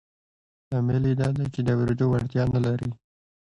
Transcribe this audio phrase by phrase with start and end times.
[0.69, 2.89] لامل یې دا دی چې د اورېدو وړتیا نه لري